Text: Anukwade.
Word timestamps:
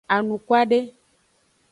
Anukwade. 0.13 0.79